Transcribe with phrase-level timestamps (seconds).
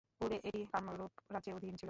[0.17, 1.79] পূর্বে এটি কামরুপ রাজ্যের অধীন ছিল।